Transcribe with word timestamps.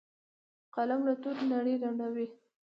قلم 0.75 0.99
له 1.07 1.13
تورو 1.21 1.43
نړۍ 1.53 1.75
رڼوي 1.83 2.27